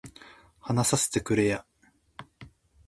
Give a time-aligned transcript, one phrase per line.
[0.61, 1.63] 話させてくれや